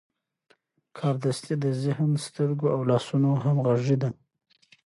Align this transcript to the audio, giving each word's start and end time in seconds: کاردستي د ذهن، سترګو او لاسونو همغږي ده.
کاردستي 0.97 1.55
د 1.63 1.65
ذهن، 1.83 2.11
سترګو 2.25 2.65
او 2.75 2.79
لاسونو 2.89 3.29
همغږي 3.43 3.97
ده. 4.01 4.09